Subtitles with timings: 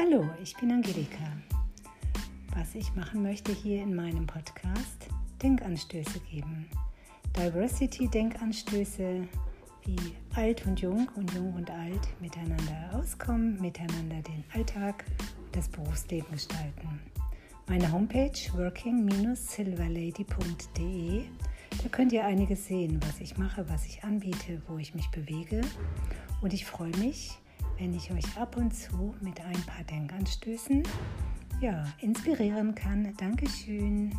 [0.00, 1.24] Hallo, ich bin Angelika.
[2.54, 5.08] Was ich machen möchte hier in meinem Podcast,
[5.42, 6.70] Denkanstöße geben.
[7.36, 9.26] Diversity-Denkanstöße,
[9.86, 9.98] wie
[10.36, 15.04] alt und jung und jung und alt miteinander auskommen, miteinander den Alltag
[15.50, 17.00] das Berufsleben gestalten.
[17.66, 21.24] Meine Homepage working-silverlady.de,
[21.82, 25.60] da könnt ihr einiges sehen, was ich mache, was ich anbiete, wo ich mich bewege.
[26.40, 27.40] Und ich freue mich,
[27.78, 30.82] wenn ich euch ab und zu mit ein paar Denkanstößen
[31.60, 33.14] ja, inspirieren kann.
[33.16, 34.12] Dankeschön.